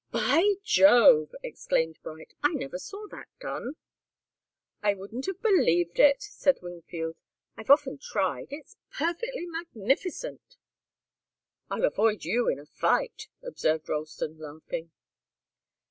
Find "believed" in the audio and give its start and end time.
5.43-5.99